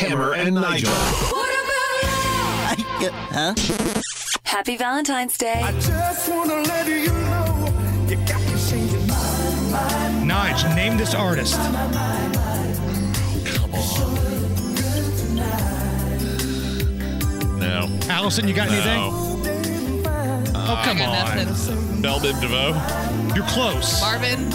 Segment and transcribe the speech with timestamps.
[0.00, 0.90] Hammer and Nigel.
[3.32, 3.54] Huh?
[4.44, 5.62] Happy Valentine's Day.
[10.24, 11.54] Nige, name this artist.
[13.54, 14.10] Come on.
[17.58, 17.88] No.
[18.08, 19.29] Allison, you got anything?
[20.60, 20.66] No.
[20.72, 22.02] Oh, come on.
[22.02, 23.34] Bell Biv DeVoe.
[23.34, 24.00] You're close.
[24.00, 24.50] Marvin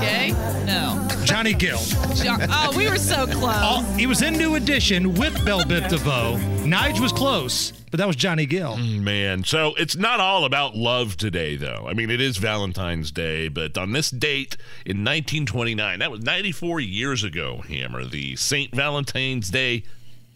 [0.00, 0.32] Gaye?
[0.66, 1.08] No.
[1.24, 1.78] Johnny Gill.
[2.14, 3.56] Jo- oh, we were so close.
[3.58, 6.36] Oh, he was in New Edition with Bell Biv DeVoe.
[6.64, 8.76] Nige was close, but that was Johnny Gill.
[8.76, 11.86] Man, so it's not all about love today, though.
[11.88, 16.80] I mean, it is Valentine's Day, but on this date in 1929, that was 94
[16.80, 18.74] years ago, Hammer, the St.
[18.74, 19.84] Valentine's Day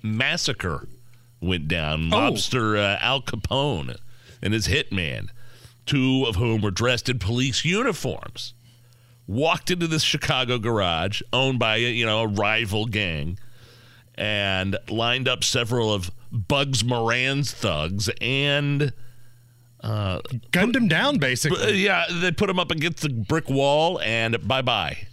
[0.02, 0.88] Massacre
[1.42, 2.12] went down.
[2.12, 2.16] Oh.
[2.16, 3.96] Mobster uh, Al Capone
[4.42, 5.28] and his hitman,
[5.86, 8.54] two of whom were dressed in police uniforms,
[9.26, 13.38] walked into this Chicago garage owned by you know a rival gang,
[14.14, 18.92] and lined up several of Bugs Moran's thugs and.
[19.82, 21.82] Gunned him down, Uh, basically.
[21.82, 25.06] yeah, they put him up against the brick wall, and bye bye.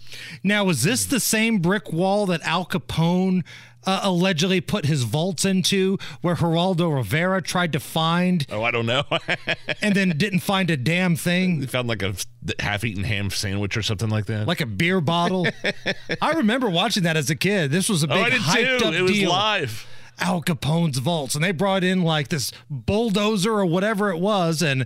[0.43, 3.43] Now, was this the same brick wall that Al Capone
[3.85, 8.85] uh, allegedly put his vaults into, where Geraldo Rivera tried to find Oh, I don't
[8.85, 9.03] know.
[9.81, 11.61] and then didn't find a damn thing?
[11.61, 12.13] they found like a
[12.59, 14.45] half-eaten ham sandwich or something like that.
[14.47, 15.47] Like a beer bottle.
[16.21, 17.71] I remember watching that as a kid.
[17.71, 18.85] This was a big oh, I did hyped too.
[18.87, 19.29] up It was deal.
[19.29, 19.87] live.
[20.19, 24.85] Al Capone's vaults, and they brought in like this bulldozer or whatever it was, and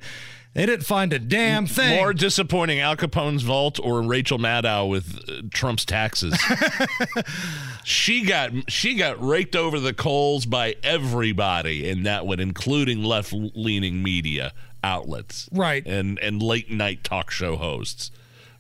[0.54, 1.96] they didn't find a damn thing.
[1.98, 6.38] More disappointing, Al Capone's vault or Rachel Maddow with uh, Trump's taxes.
[7.84, 14.04] she got she got raked over the coals by everybody, and that would including left-leaning
[14.04, 14.54] media
[14.84, 15.86] outlets, Right.
[15.86, 18.12] and and late night talk show hosts.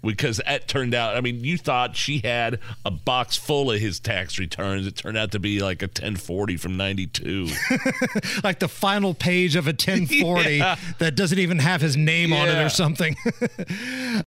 [0.03, 3.99] Because that turned out, I mean, you thought she had a box full of his
[3.99, 4.87] tax returns.
[4.87, 7.49] It turned out to be like a 1040 from 92.
[8.43, 10.75] like the final page of a 1040 Yeah.
[10.97, 13.15] that doesn't even have his name on it or something.